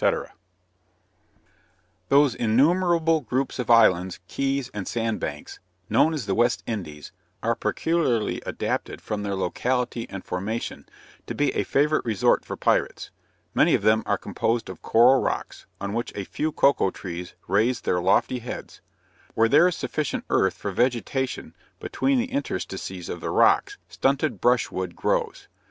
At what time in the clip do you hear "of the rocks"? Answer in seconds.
23.07-23.77